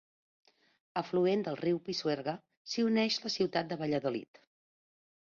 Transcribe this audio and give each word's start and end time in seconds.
Afluent 1.01 1.43
del 1.47 1.57
riu 1.59 1.75
Pisuerga, 1.89 2.33
s'hi 2.71 2.85
uneix 2.85 3.17
a 3.19 3.25
la 3.27 3.33
ciutat 3.35 3.69
de 3.75 3.77
Valladolid. 3.83 4.41